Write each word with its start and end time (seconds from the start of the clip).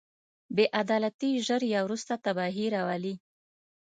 بې 0.55 0.65
عدالتي 0.81 1.31
ژر 1.45 1.61
یا 1.73 1.79
وروسته 1.83 2.13
تباهي 2.25 2.67
راولي. 2.75 3.15